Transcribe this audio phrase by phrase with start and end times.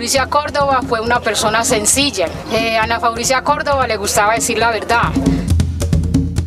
[0.00, 2.26] Fabricia Córdoba fue una persona sencilla.
[2.50, 5.12] Eh, Ana Fabricia Córdoba le gustaba decir la verdad.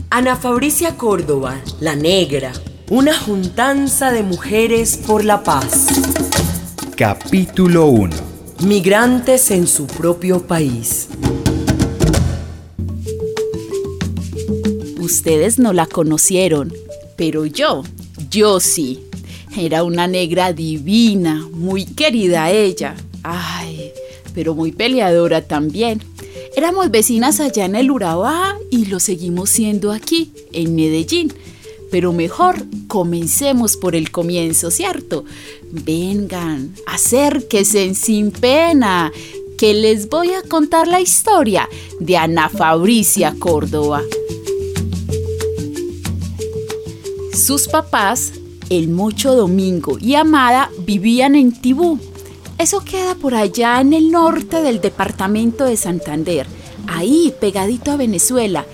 [0.09, 2.52] Ana Fabricia Córdoba, la negra,
[2.89, 5.85] una juntanza de mujeres por la paz.
[6.97, 8.16] Capítulo 1.
[8.61, 11.09] Migrantes en su propio país.
[14.99, 16.73] Ustedes no la conocieron,
[17.15, 17.84] pero yo,
[18.31, 19.07] yo sí.
[19.55, 22.95] Era una negra divina, muy querida ella.
[23.23, 23.91] Ay,
[24.34, 26.02] pero muy peleadora también.
[26.55, 31.34] Éramos vecinas allá en el Urabá y lo seguimos siendo aquí, en Medellín.
[31.90, 32.55] Pero mejor
[32.88, 35.26] comencemos por el comienzo, ¿cierto?
[35.72, 39.12] Vengan, acérquense sin pena,
[39.58, 44.02] que les voy a contar la historia de Ana Fabricia Córdoba.
[47.34, 48.34] Sus papás,
[48.70, 51.99] el Mocho Domingo y Amada, vivían en Tibú,
[52.57, 56.48] eso queda por allá en el norte del departamento de Santander,
[56.87, 58.65] ahí pegadito a Venezuela,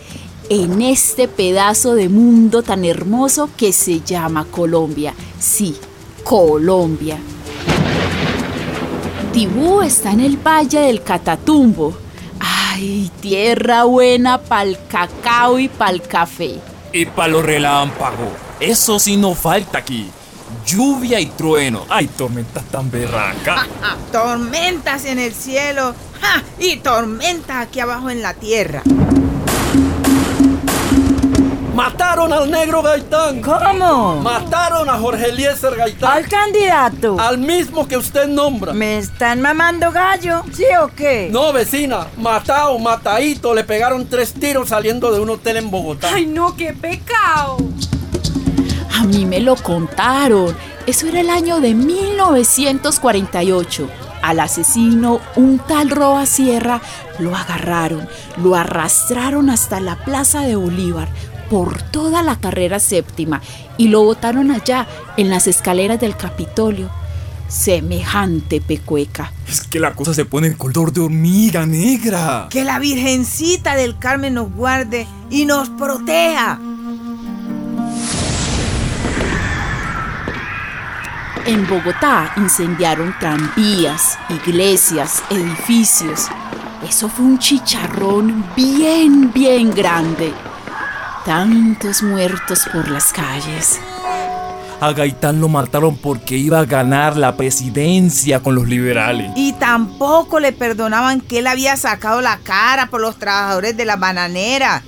[0.49, 5.13] en este pedazo de mundo tan hermoso que se llama Colombia.
[5.39, 5.75] Sí,
[6.23, 7.17] Colombia.
[9.33, 11.93] Tibú está en el valle del Catatumbo.
[12.39, 16.59] Ay, tierra buena pa'l cacao y pa'l café.
[16.93, 18.29] Y para los relámpagos.
[18.59, 20.09] Eso sí no falta aquí
[20.65, 21.85] lluvia y trueno.
[21.89, 23.67] ¡Ay, tormentas tan berracas!
[24.11, 25.93] tormentas en el cielo
[26.59, 28.83] y tormentas aquí abajo en la tierra.
[31.79, 33.41] Mataron al negro Gaitán.
[33.41, 34.17] ¿Cómo?
[34.17, 36.11] Mataron a Jorge Eliezer Gaitán.
[36.11, 37.15] Al candidato.
[37.17, 38.73] Al mismo que usted nombra.
[38.73, 40.43] ¿Me están mamando gallo?
[40.51, 41.29] ¿Sí o qué?
[41.31, 42.07] No, vecina.
[42.17, 43.53] Matado, matadito.
[43.53, 46.09] Le pegaron tres tiros saliendo de un hotel en Bogotá.
[46.13, 47.57] Ay, no, qué pecado.
[48.99, 50.53] A mí me lo contaron.
[50.85, 53.89] Eso era el año de 1948.
[54.21, 56.81] Al asesino, un tal Roa Sierra,
[57.17, 58.09] lo agarraron,
[58.43, 61.07] lo arrastraron hasta la plaza de Bolívar
[61.49, 63.41] por toda la carrera séptima
[63.77, 64.85] y lo botaron allá,
[65.15, 66.89] en las escaleras del Capitolio.
[67.47, 69.31] Semejante pecueca.
[69.47, 72.47] Es que la cosa se pone en color de hormiga negra.
[72.49, 76.59] Que la Virgencita del Carmen nos guarde y nos proteja.
[81.49, 86.27] En Bogotá incendiaron tranvías, iglesias, edificios.
[86.87, 90.31] Eso fue un chicharrón bien, bien grande.
[91.25, 93.79] Tantos muertos por las calles.
[94.79, 99.31] A Gaitán lo mataron porque iba a ganar la presidencia con los liberales.
[99.35, 103.95] Y tampoco le perdonaban que él había sacado la cara por los trabajadores de la
[103.95, 104.83] bananera.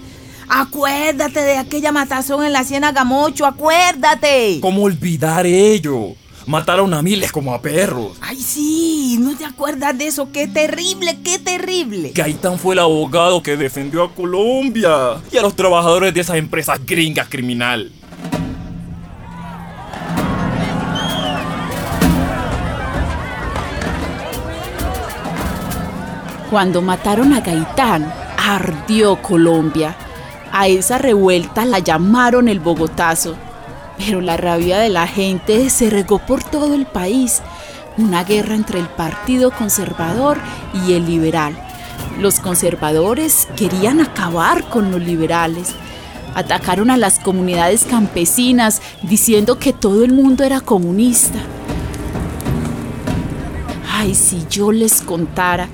[0.48, 4.60] Acuérdate de aquella matazón en la Ciénaga Mocho, acuérdate.
[4.62, 6.21] ¿Cómo olvidar ello?
[6.52, 8.18] Mataron a miles como a perros.
[8.20, 10.34] Ay, sí, ¿no te acuerdas de eso?
[10.34, 12.12] ¡Qué terrible, qué terrible!
[12.14, 16.86] Gaitán fue el abogado que defendió a Colombia y a los trabajadores de esas empresas
[16.86, 17.90] gringas criminal.
[26.50, 29.96] Cuando mataron a Gaitán, ardió Colombia.
[30.52, 33.38] A esa revuelta la llamaron el Bogotazo
[34.04, 37.42] pero la rabia de la gente se regó por todo el país.
[37.98, 40.40] Una guerra entre el Partido Conservador
[40.74, 41.56] y el Liberal.
[42.20, 45.76] Los conservadores querían acabar con los liberales.
[46.34, 51.40] Atacaron a las comunidades campesinas diciendo que todo el mundo era comunista.
[53.92, 55.68] Ay, si yo les contara,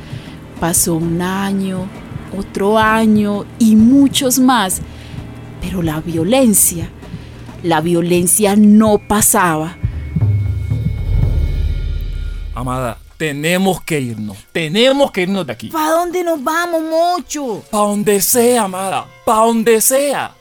[0.60, 1.88] pasó un año,
[2.38, 4.82] otro año y muchos más,
[5.62, 6.90] pero la violencia
[7.64, 9.78] la violencia no pasaba.
[12.54, 14.38] Amada, tenemos que irnos.
[14.52, 15.68] Tenemos que irnos de aquí.
[15.70, 17.64] ¿Para dónde nos vamos, Mocho?
[17.70, 19.06] Para donde sea, amada.
[19.26, 20.34] Para donde sea.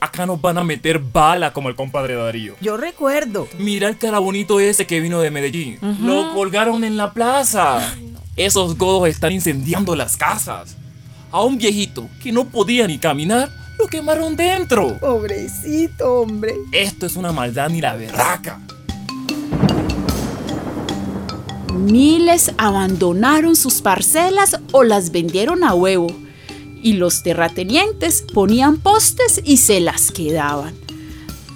[0.00, 2.56] Acá nos van a meter bala como el compadre Darío.
[2.60, 3.48] Yo recuerdo.
[3.58, 5.78] Mira el cara bonito ese que vino de Medellín.
[6.02, 7.94] Lo colgaron en la plaza.
[8.36, 10.76] Esos godos están incendiando las casas.
[11.30, 13.48] A un viejito que no podía ni caminar
[13.78, 14.98] lo quemaron dentro.
[14.98, 16.54] Pobrecito, hombre.
[16.72, 18.60] Esto es una maldad ni la berraca.
[21.72, 26.06] Miles abandonaron sus parcelas o las vendieron a huevo.
[26.82, 30.74] Y los terratenientes ponían postes y se las quedaban.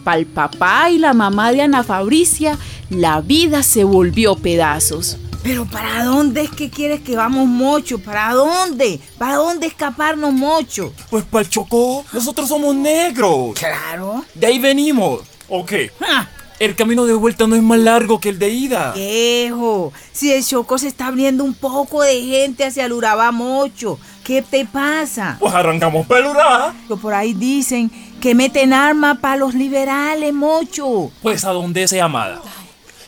[0.04, 5.18] Para el papá y la mamá de Ana Fabricia, la vida se volvió pedazos.
[5.48, 7.98] Pero ¿para dónde es que quieres que vamos, Mocho?
[7.98, 9.00] ¿Para dónde?
[9.16, 10.92] ¿Para dónde escaparnos, Mocho?
[11.08, 12.04] Pues para el Chocó.
[12.12, 13.54] Nosotros somos negros.
[13.58, 14.26] Claro.
[14.34, 15.22] De ahí venimos.
[15.48, 15.90] ¿O qué?
[16.02, 16.28] Ah,
[16.58, 18.92] El camino de vuelta no es más largo que el de ida.
[18.92, 23.98] Viejo, si el Choco se está abriendo un poco de gente hacia el Urabá Mocho,
[24.24, 25.38] ¿qué te pasa?
[25.40, 26.74] Pues arrancamos pelura.
[26.88, 27.90] Que Por ahí dicen
[28.20, 31.10] que meten armas para los liberales, Mocho.
[31.22, 32.42] Pues a donde sea, amada.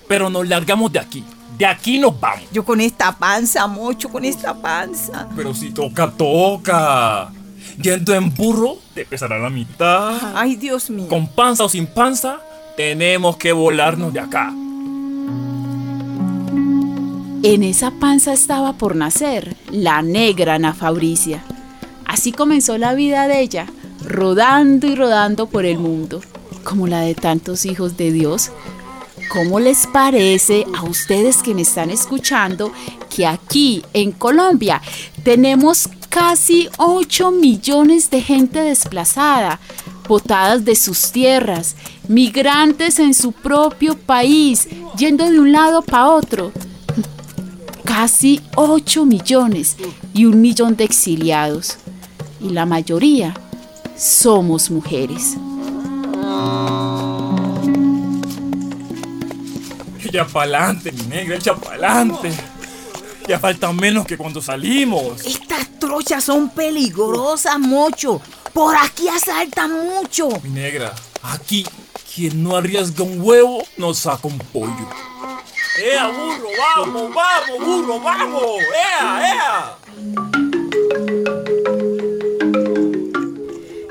[0.09, 1.23] Pero nos largamos de aquí.
[1.61, 2.49] De aquí nos vamos.
[2.51, 5.29] Yo con esta panza, Mocho, con esta panza.
[5.37, 7.31] Pero si toca, toca.
[7.79, 10.17] Yendo en burro, te pesará la mitad.
[10.35, 11.07] Ay, Dios mío.
[11.09, 12.41] Con panza o sin panza,
[12.79, 14.55] tenemos que volarnos de acá.
[17.43, 21.45] En esa panza estaba por nacer la negra Ana Fabricia.
[22.07, 23.67] Así comenzó la vida de ella,
[24.03, 26.23] rodando y rodando por el mundo,
[26.65, 28.51] como la de tantos hijos de Dios.
[29.31, 32.73] ¿Cómo les parece a ustedes que me están escuchando
[33.15, 34.83] que aquí en Colombia
[35.23, 39.61] tenemos casi 8 millones de gente desplazada,
[40.09, 41.77] botadas de sus tierras,
[42.09, 44.67] migrantes en su propio país,
[44.99, 46.51] yendo de un lado para otro?
[47.85, 49.77] Casi 8 millones
[50.13, 51.77] y un millón de exiliados.
[52.41, 53.33] Y la mayoría
[53.97, 55.37] somos mujeres.
[60.13, 62.33] Ya pa'lante, mi negra, echa pa'lante.
[63.29, 65.25] Ya falta menos que cuando salimos.
[65.25, 68.21] Estas trochas son peligrosas, Mocho.
[68.53, 70.29] Por aquí asaltan mucho.
[70.43, 70.93] Mi negra,
[71.23, 71.65] aquí
[72.13, 74.89] quien no arriesga un huevo no saca un pollo.
[75.81, 76.49] ¡Ea, burro!
[76.77, 78.43] ¡Vamos, vamos, burro, vamos!
[78.75, 79.77] ¡Ea, ea!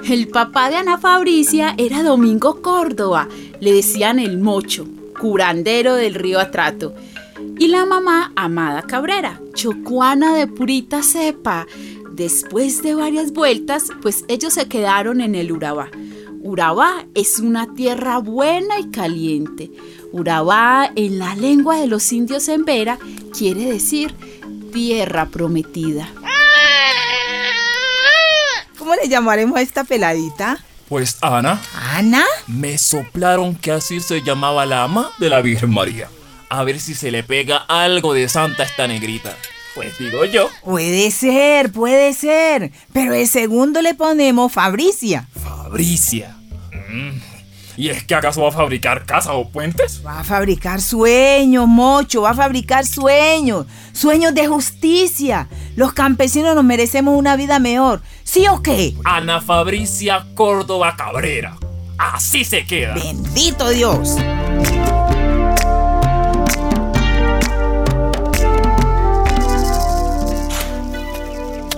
[0.05, 3.29] El papá de Ana Fabricia era Domingo Córdoba,
[3.59, 4.85] le decían el mocho,
[5.19, 6.95] curandero del río Atrato.
[7.59, 11.67] Y la mamá, Amada Cabrera, chocuana de purita cepa.
[12.11, 15.89] Después de varias vueltas, pues ellos se quedaron en el Urabá.
[16.41, 19.71] Urabá es una tierra buena y caliente.
[20.11, 22.97] Urabá, en la lengua de los indios en Vera,
[23.37, 24.15] quiere decir
[24.71, 26.09] tierra prometida.
[28.77, 30.57] ¿Cómo le llamaremos a esta peladita?
[30.87, 31.61] Pues Ana,
[31.99, 32.23] ¿Ana?
[32.47, 36.07] me soplaron que así se llamaba la ama de la Virgen María.
[36.49, 39.35] A ver si se le pega algo de santa a esta negrita.
[39.75, 40.47] Pues digo yo.
[40.63, 42.71] Puede ser, puede ser.
[42.93, 45.27] Pero el segundo le ponemos Fabricia.
[45.43, 46.37] Fabricia.
[46.89, 47.19] Mm.
[47.75, 50.01] ¿Y es que acaso va a fabricar casas o puentes?
[50.05, 53.65] Va a fabricar sueños, Mocho, va a fabricar sueños.
[53.91, 55.49] Sueños de justicia.
[55.75, 58.01] Los campesinos nos merecemos una vida mejor.
[58.23, 58.95] ¿Sí o qué?
[59.03, 61.57] Ana Fabricia Córdoba Cabrera.
[61.99, 62.93] Así se queda.
[62.93, 64.15] Bendito Dios.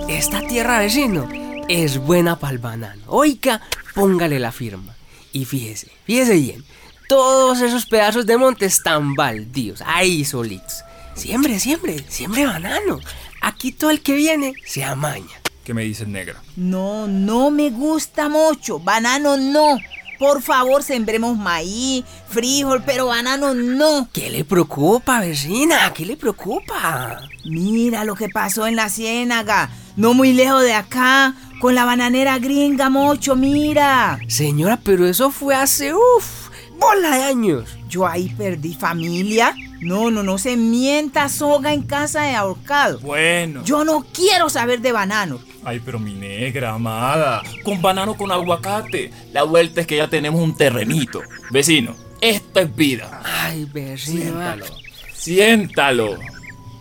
[0.08, 1.28] Esta tierra vecino
[1.68, 3.02] es buena para el banano.
[3.08, 3.60] Oiga,
[3.96, 4.94] póngale la firma.
[5.32, 6.64] Y fíjese, fíjese bien.
[7.08, 10.84] Todos esos pedazos de monte están baldíos, ahí solitos.
[11.14, 13.00] Siempre, siempre, siempre banano.
[13.40, 15.42] Aquí todo el que viene se amaña.
[15.64, 16.40] ¿Qué me dices, negra?
[16.54, 18.78] No, no me gusta mucho.
[18.78, 19.78] Banano no.
[20.22, 24.08] Por favor, sembremos maíz, frijol, pero banano no.
[24.12, 25.92] ¿Qué le preocupa, vecina?
[25.92, 27.18] ¿Qué le preocupa?
[27.44, 29.68] Mira lo que pasó en la ciénaga.
[29.96, 31.34] No muy lejos de acá.
[31.60, 34.20] Con la bananera gringa, Mocho, mira.
[34.28, 37.68] Señora, pero eso fue hace, uff, bola de años.
[37.88, 39.56] Yo ahí perdí familia.
[39.80, 43.00] No, no, no se mienta soga en casa de ahorcado.
[43.00, 43.64] Bueno.
[43.64, 45.40] Yo no quiero saber de bananos.
[45.64, 47.42] Ay, pero mi negra, amada.
[47.62, 49.10] Con banano con aguacate.
[49.32, 51.22] La vuelta es que ya tenemos un terrenito.
[51.50, 53.22] Vecino, esto es vida.
[53.24, 54.22] Ay, vecina.
[54.22, 54.66] Siéntalo.
[55.14, 56.18] Siéntalo.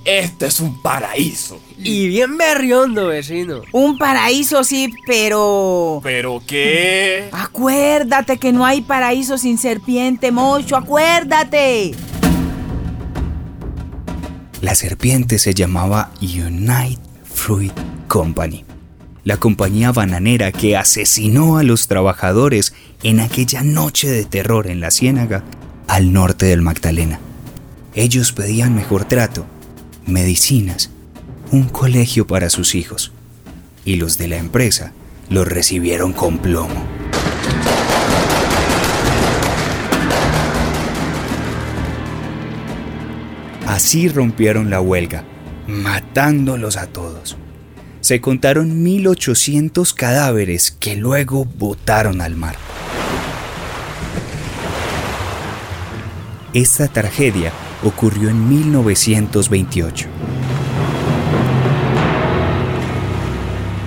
[0.04, 1.62] Este es un paraíso.
[1.78, 3.62] Y bien berriondo, vecino.
[3.72, 6.00] Un paraíso sí, pero...
[6.02, 7.30] ¿Pero qué?
[7.32, 11.92] Acuérdate que no hay paraíso sin serpiente, Mocho, acuérdate.
[14.62, 17.11] La serpiente se llamaba United
[17.42, 17.74] Fruit
[18.08, 18.66] Company,
[19.24, 24.92] la compañía bananera que asesinó a los trabajadores en aquella noche de terror en la
[24.92, 25.44] ciénaga
[25.88, 27.20] al norte del Magdalena.
[27.96, 29.48] Ellos pedían mejor trato,
[30.06, 30.92] medicinas,
[31.52, 33.12] un colegio para sus hijos,
[33.86, 34.94] y los de la empresa
[35.28, 36.86] los recibieron con plomo.
[43.66, 45.26] Así rompieron la huelga,
[45.68, 47.38] matándolos a todos.
[48.02, 52.56] Se contaron 1800 cadáveres que luego botaron al mar.
[56.54, 57.54] Esta tragedia
[57.84, 60.08] ocurrió en 1928.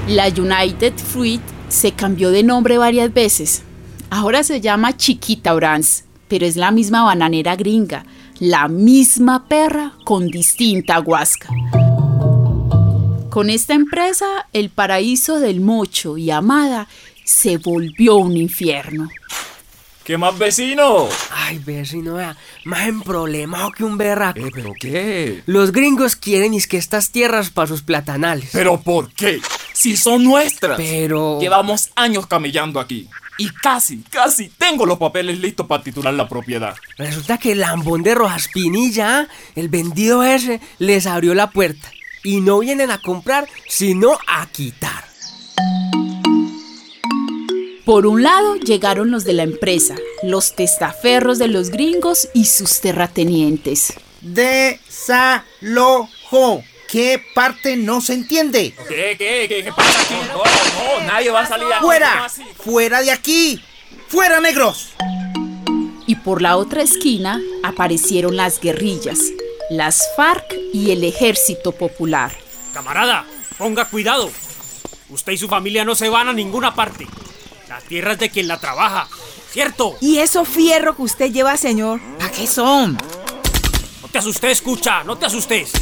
[0.09, 3.63] La United Fruit se cambió de nombre varias veces.
[4.11, 8.05] Ahora se llama Chiquita Orange, pero es la misma bananera gringa,
[8.41, 11.49] la misma perra con distinta guasca.
[13.31, 16.87] Con esta empresa, el paraíso del Mocho y Amada
[17.25, 19.09] se volvió un infierno.
[20.05, 21.09] ¿Qué más vecino?
[21.33, 24.39] Ay, vecino, vea, más en problema que un berraco.
[24.39, 25.43] Eh, ¿Pero qué?
[25.47, 28.51] Los gringos quieren es que estas tierras para sus platanales.
[28.53, 29.41] ¿Pero por qué?
[29.73, 30.77] Si son nuestras.
[30.77, 33.09] Pero- Llevamos años camellando aquí.
[33.39, 36.77] Y casi, casi tengo los papeles listos para titular la propiedad.
[36.99, 41.91] Resulta que el lambón de Rojas Pinilla, el vendido ese, les abrió la puerta.
[42.23, 45.05] Y no vienen a comprar, sino a quitar.
[47.85, 52.81] Por un lado llegaron los de la empresa, los testaferros de los gringos y sus
[52.81, 53.93] terratenientes.
[54.23, 55.75] Desalojo.
[56.89, 58.75] ¿Qué parte no se entiende?
[58.89, 60.15] ¿Qué, qué, qué, qué pasa aquí?
[60.29, 61.83] No, no, nadie va a salir aquí.
[61.85, 62.29] ¡Fuera!
[62.65, 63.65] ¡Fuera de aquí!
[64.09, 64.91] ¡Fuera, negros!
[66.07, 69.19] Y por la otra esquina aparecieron las guerrillas,
[69.71, 72.37] las FARC y el Ejército Popular.
[72.73, 73.25] Camarada,
[73.59, 74.31] ponga cuidado.
[75.09, 77.07] Usted y su familia no se van a ninguna parte.
[77.69, 79.09] La tierra es de quien la trabaja,
[79.51, 79.97] ¿cierto?
[80.01, 82.01] ¿Y esos fierros que usted lleva, señor?
[82.19, 82.99] ¿Para qué son?
[84.03, 85.73] No te asustes, escucha, no te asustes.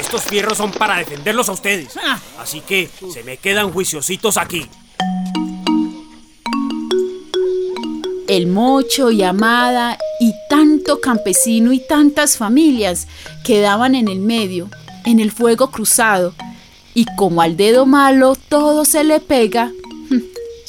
[0.00, 1.92] Estos fierros son para defenderlos a ustedes.
[2.38, 4.66] Así que se me quedan juiciositos aquí.
[8.26, 13.08] El Mocho y Amada y tanto campesino y tantas familias
[13.44, 14.70] quedaban en el medio,
[15.04, 16.34] en el fuego cruzado.
[16.94, 19.70] Y como al dedo malo todo se le pega,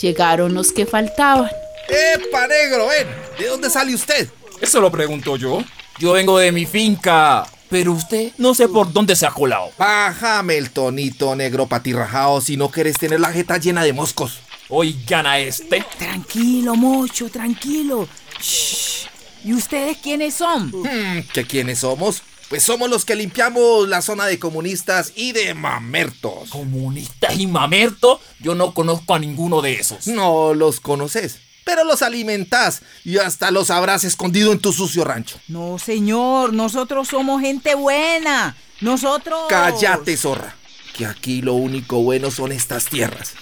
[0.01, 1.49] llegaron los que faltaban.
[1.87, 2.87] ¡Epa, negro!
[2.87, 3.07] Ven,
[3.39, 4.29] ¿de dónde sale usted?
[4.59, 5.63] Eso lo pregunto yo.
[5.99, 7.47] Yo vengo de mi finca.
[7.71, 9.71] Pero usted no sé por dónde se ha colado.
[9.77, 14.39] Bájame el tonito negro patirrajado si no quieres tener la jeta llena de moscos.
[14.67, 15.83] Oigan a este.
[15.97, 18.09] Tranquilo, Mocho, tranquilo.
[18.41, 19.07] Shh.
[19.45, 20.67] ¿Y ustedes quiénes son?
[20.67, 22.21] Hmm, ¿Que quiénes somos?
[22.49, 26.49] Pues somos los que limpiamos la zona de comunistas y de mamertos.
[26.49, 30.07] Comunistas y mamerto, yo no conozco a ninguno de esos.
[30.07, 31.39] No los conoces,
[31.71, 35.39] pero los alimentas y hasta los habrás escondido en tu sucio rancho.
[35.47, 38.57] No, señor, nosotros somos gente buena.
[38.81, 39.43] Nosotros...
[39.47, 40.53] Cállate, zorra,
[40.93, 43.35] que aquí lo único bueno son estas tierras.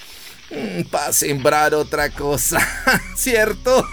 [0.91, 2.59] Para sembrar otra cosa,
[3.17, 3.83] ¿cierto?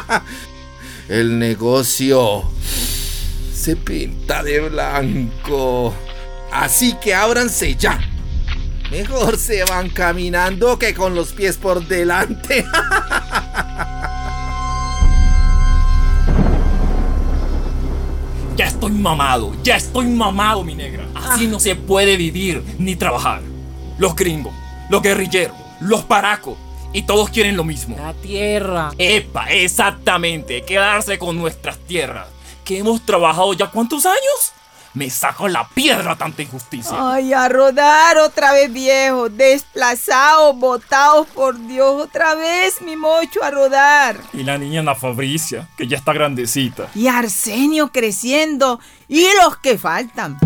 [1.08, 2.50] El negocio
[3.54, 5.94] se pinta de blanco.
[6.52, 7.98] Así que ábranse ya.
[8.90, 12.66] Mejor se van caminando que con los pies por delante.
[18.56, 21.06] Ya estoy mamado, ya estoy mamado, mi negra.
[21.14, 23.42] Así no se puede vivir ni trabajar.
[23.98, 24.54] Los gringos,
[24.88, 26.56] los guerrilleros, los paracos,
[26.92, 27.96] y todos quieren lo mismo.
[27.98, 28.90] La tierra.
[28.96, 32.28] Epa, exactamente, quedarse con nuestras tierras.
[32.64, 34.52] Que hemos trabajado ya cuántos años.
[34.96, 36.96] Me saco la piedra tanta injusticia.
[36.98, 39.28] Ay, a rodar otra vez, viejo.
[39.28, 42.00] Desplazados, botados por Dios.
[42.00, 44.18] Otra vez, mi mocho, a rodar.
[44.32, 46.88] Y la niña Ana Fabricia, que ya está grandecita.
[46.94, 48.80] Y Arsenio creciendo.
[49.06, 50.38] Y los que faltan.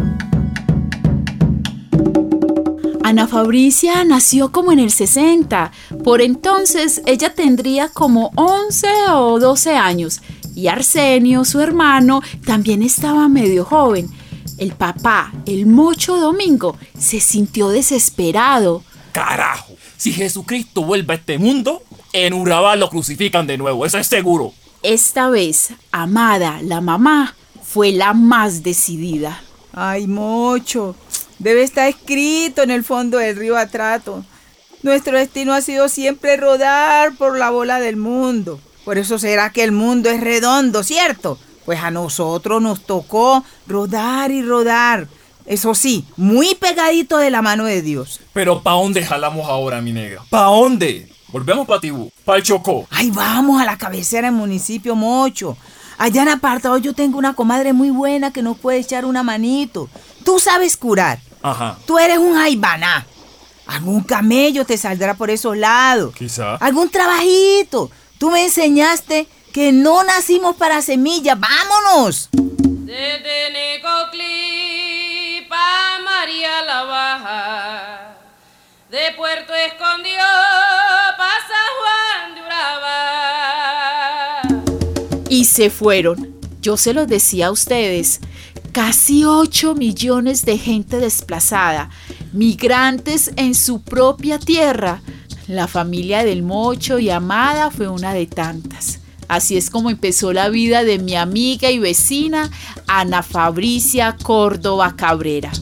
[3.04, 5.70] Ana Fabricia nació como en el 60.
[6.02, 10.20] Por entonces ella tendría como 11 o 12 años.
[10.56, 14.10] Y Arsenio, su hermano, también estaba medio joven.
[14.60, 18.84] El papá, el mocho Domingo, se sintió desesperado.
[19.10, 24.06] Carajo, si Jesucristo vuelve a este mundo, en Urabá lo crucifican de nuevo, eso es
[24.06, 24.52] seguro.
[24.82, 29.40] Esta vez, Amada, la mamá, fue la más decidida.
[29.72, 30.94] Ay, mocho,
[31.38, 34.26] debe estar escrito en el fondo del río Atrato.
[34.82, 38.60] Nuestro destino ha sido siempre rodar por la bola del mundo.
[38.84, 41.38] Por eso será que el mundo es redondo, ¿cierto?
[41.70, 45.06] Pues a nosotros nos tocó rodar y rodar.
[45.46, 48.18] Eso sí, muy pegadito de la mano de Dios.
[48.32, 50.20] Pero ¿pa' dónde jalamos ahora, mi negra?
[50.30, 51.08] ¿Pa' dónde?
[51.28, 52.88] Volvemos pa' Tibú, pa' el Chocó.
[52.90, 55.56] Ay, vamos a la cabecera del municipio Mocho.
[55.96, 59.88] Allá en apartado yo tengo una comadre muy buena que nos puede echar una manito.
[60.24, 61.20] Tú sabes curar.
[61.40, 61.78] Ajá.
[61.86, 63.06] Tú eres un aibaná.
[63.68, 66.12] Algún camello te saldrá por esos lados.
[66.16, 66.56] Quizá.
[66.56, 67.92] Algún trabajito.
[68.18, 71.38] Tú me enseñaste que no nacimos para semillas.
[71.38, 72.28] ¡Vámonos!
[72.32, 78.16] Desde Necoclí pa' María la Baja,
[78.90, 80.26] de Puerto Escondido
[81.16, 84.42] pa' San Juan de Urabá.
[85.28, 86.34] Y se fueron.
[86.60, 88.20] Yo se los decía a ustedes.
[88.72, 91.90] Casi 8 millones de gente desplazada,
[92.32, 95.02] migrantes en su propia tierra.
[95.48, 98.99] La familia del Mocho y Amada fue una de tantas.
[99.30, 102.50] Así es como empezó la vida de mi amiga y vecina
[102.88, 105.52] Ana Fabricia Córdoba Cabrera.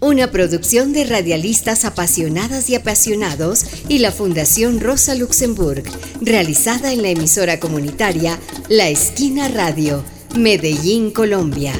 [0.00, 5.84] Una producción de radialistas apasionadas y apasionados y la Fundación Rosa Luxemburg,
[6.22, 8.38] realizada en la emisora comunitaria
[8.70, 10.02] La Esquina Radio,
[10.34, 11.74] Medellín, Colombia.